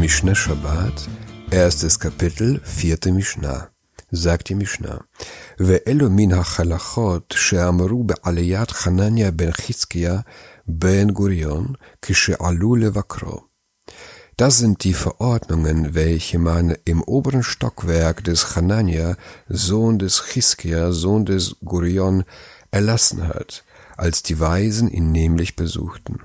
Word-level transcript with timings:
Mishnah 0.00 0.34
Shabbat, 0.34 1.10
erstes 1.50 2.00
Kapitel, 2.00 2.58
vierte 2.64 3.12
Mishnah. 3.12 3.68
Sagt 4.10 4.48
die 4.48 4.54
Mishnah, 4.54 5.04
Ve'elu 5.58 6.08
min 6.08 6.34
ha'chalachot 6.34 7.34
she'amru 7.34 8.04
be'aliyat 8.04 8.72
Hanania 8.86 9.30
ben 9.30 9.52
Chizkia 9.52 10.24
ben 10.64 11.12
Gurion 11.12 11.76
kishe'alu 12.00 12.76
levakro. 12.76 13.50
Das 14.38 14.56
sind 14.56 14.84
die 14.84 14.94
Verordnungen, 14.94 15.94
welche 15.94 16.38
man 16.38 16.74
im 16.86 17.02
oberen 17.02 17.42
Stockwerk 17.42 18.24
des 18.24 18.56
Hanania, 18.56 19.16
Sohn 19.48 19.98
des 19.98 20.22
Chiskia, 20.28 20.92
Sohn 20.92 21.26
des 21.26 21.56
Gurion, 21.62 22.24
erlassen 22.70 23.28
hat, 23.28 23.64
als 23.98 24.22
die 24.22 24.40
Weisen 24.40 24.88
ihn 24.88 25.12
nämlich 25.12 25.56
besuchten. 25.56 26.20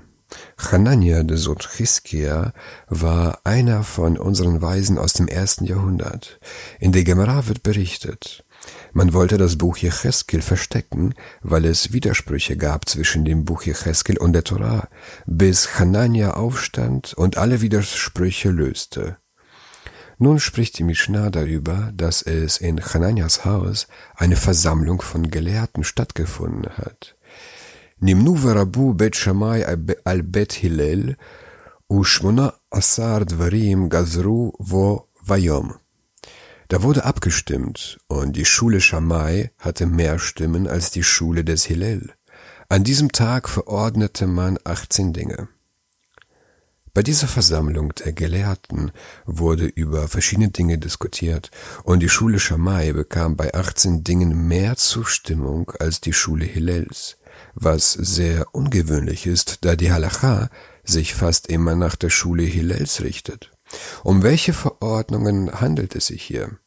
Hanania, 0.58 1.22
der 1.22 1.36
Sohn 1.36 1.58
Chiskia, 1.58 2.52
war 2.88 3.40
einer 3.44 3.84
von 3.84 4.16
unseren 4.16 4.62
Weisen 4.62 4.98
aus 4.98 5.12
dem 5.12 5.28
ersten 5.28 5.64
Jahrhundert. 5.64 6.40
In 6.80 6.92
der 6.92 7.04
Gemara 7.04 7.46
wird 7.46 7.62
berichtet, 7.62 8.44
man 8.92 9.12
wollte 9.12 9.36
das 9.36 9.58
Buch 9.58 9.76
Jecheskel 9.76 10.42
verstecken, 10.42 11.14
weil 11.42 11.64
es 11.66 11.92
Widersprüche 11.92 12.56
gab 12.56 12.88
zwischen 12.88 13.24
dem 13.24 13.44
Buch 13.44 13.62
Jecheskel 13.62 14.18
und 14.18 14.32
der 14.32 14.44
Torah, 14.44 14.88
bis 15.26 15.78
Hanania 15.78 16.34
aufstand 16.34 17.14
und 17.14 17.36
alle 17.36 17.60
Widersprüche 17.60 18.50
löste. 18.50 19.18
Nun 20.18 20.40
spricht 20.40 20.78
die 20.78 20.84
Mishnah 20.84 21.28
darüber, 21.28 21.92
dass 21.94 22.22
es 22.22 22.56
in 22.56 22.80
Hananias 22.82 23.44
Haus 23.44 23.86
eine 24.14 24.36
Versammlung 24.36 25.02
von 25.02 25.30
Gelehrten 25.30 25.84
stattgefunden 25.84 26.78
hat. 26.78 27.15
נמנו 28.01 28.41
ורבו 28.41 28.93
בית 28.93 29.13
שמאי 29.13 29.61
על 30.05 30.21
בית 30.21 30.53
הלל, 30.63 31.13
ושמונה 31.99 32.47
עשר 32.71 33.23
דברים 33.23 33.89
גזרו 33.89 34.51
בו 34.59 35.05
ויום. 35.27 35.71
Da 36.73 36.81
wurde 36.83 37.03
abgestimmt, 37.03 37.99
und 38.07 38.37
die 38.37 38.45
Schule 38.45 38.79
Schamai 38.79 39.51
hatte 39.57 39.85
mehr 39.85 40.19
Stimmen 40.19 40.67
als 40.67 40.89
die 40.89 41.03
Schule 41.03 41.43
des 41.43 41.65
Hillel. 41.65 42.13
An 42.69 42.85
diesem 42.85 43.11
Tag 43.11 43.49
verordnete 43.49 44.25
man 44.25 44.57
18 44.63 45.11
Dinge. 45.11 45.49
Bei 46.93 47.03
dieser 47.03 47.27
Versammlung 47.27 47.93
der 47.95 48.13
Gelehrten 48.13 48.93
wurde 49.25 49.65
über 49.65 50.07
verschiedene 50.07 50.47
Dinge 50.47 50.77
diskutiert, 50.77 51.51
und 51.83 51.99
die 51.99 52.07
Schule 52.07 52.39
Schamai 52.39 52.93
bekam 52.93 53.35
bei 53.35 53.53
18 53.53 54.05
Dingen 54.05 54.47
mehr 54.47 54.77
Zustimmung 54.77 55.71
als 55.77 55.99
die 55.99 56.13
Schule 56.13 56.45
Hillels, 56.45 57.17
was 57.54 57.92
sehr 57.92 58.54
ungewöhnlich 58.54 59.26
ist, 59.26 59.64
da 59.64 59.76
die 59.76 59.92
Halacha 59.92 60.50
sich 60.84 61.14
fast 61.14 61.48
immer 61.48 61.74
nach 61.74 61.96
der 61.96 62.10
Schule 62.10 62.44
Hillels 62.44 63.02
richtet. 63.02 63.52
Um 64.04 64.22
welche 64.22 64.52
Verordnungen 64.52 65.60
handelt 65.60 65.96
es 65.96 66.06
sich 66.06 66.22
hier? 66.22 66.58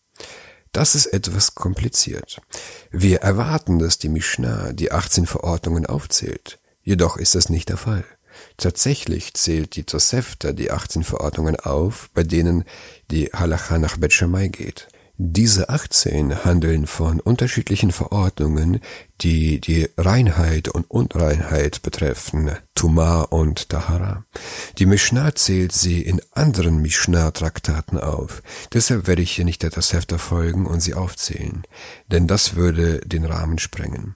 Das 0.72 0.95
ist 0.95 1.08
etwas 1.08 1.56
kompliziert. 1.56 2.42
Wir 2.92 3.22
erwarten, 3.22 3.80
dass 3.80 3.98
die 3.98 4.09
Mishnah 4.09 4.73
die 4.73 4.92
18 4.92 5.26
Verordnungen 5.26 5.86
aufzählt. 5.86 6.59
Jedoch 6.83 7.17
ist 7.17 7.36
das 7.36 7.50
nicht 7.50 7.70
der 7.70 7.78
Fall. 7.78 8.06
Tatsächlich 8.58 9.33
zählt 9.33 9.76
die 9.76 9.83
Tosefta 9.83 10.52
die 10.52 10.72
18 10.72 11.04
Verordnungen 11.04 11.56
auf, 11.56 12.09
bei 12.14 12.23
denen 12.23 12.64
die 13.09 13.28
Halacha 13.28 13.80
nach 13.80 13.98
Bet 13.98 14.14
Shammai 14.14 14.48
geht. 14.48 14.88
Diese 15.22 15.67
18 15.67 16.45
handeln 16.45 16.88
von 16.88 17.20
unterschiedlichen 17.20 17.92
Verordnungen, 17.92 18.80
die 19.20 19.59
die 19.59 19.89
Reinheit 19.98 20.70
und 20.70 20.89
Unreinheit 20.89 21.81
betreffen, 21.81 22.52
Tuma 22.73 23.23
und 23.23 23.67
Tahara. 23.67 24.23
Die 24.78 24.86
Mishnah 24.86 25.36
zählt 25.36 25.73
sie 25.73 26.02
in 26.03 26.22
anderen 26.31 26.81
Mishnah-Traktaten 26.81 28.00
auf. 28.00 28.42
Deshalb 28.71 29.08
werde 29.08 29.21
ich 29.21 29.33
hier 29.33 29.44
nicht 29.44 29.61
der 29.61 29.71
Hefter 29.71 30.20
folgen 30.20 30.66
und 30.66 30.80
sie 30.80 30.94
aufzählen, 30.94 31.64
denn 32.08 32.26
das 32.26 32.55
würde 32.55 32.99
den 32.99 33.26
Rahmen 33.26 33.60
sprengen. 33.60 34.15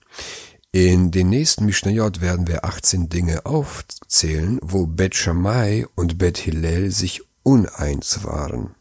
In 0.72 1.10
den 1.10 1.28
nächsten 1.28 1.66
Mishnayot 1.66 2.22
werden 2.22 2.48
wir 2.48 2.64
18 2.64 3.10
Dinge 3.10 3.44
aufzählen, 3.44 4.58
wo 4.62 4.86
Bet 4.86 5.14
Shammai 5.14 5.84
und 5.96 6.16
Bet 6.16 6.38
Hillel 6.38 6.90
sich 6.90 7.20
uneins 7.42 8.24
waren. 8.24 8.74